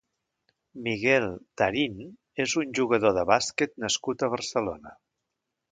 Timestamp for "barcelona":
4.37-5.01